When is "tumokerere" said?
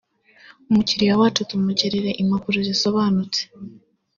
1.49-2.09